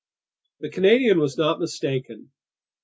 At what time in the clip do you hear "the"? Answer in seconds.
0.61-0.71